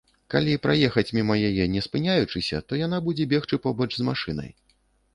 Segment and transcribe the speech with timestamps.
[0.33, 4.51] Калі праехаць міма яе не спыняючыся, то яна будзе бегчы побач з машынай.